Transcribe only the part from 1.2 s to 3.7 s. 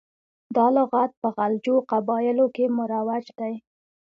په غلجو قبایلو کې مروج دی.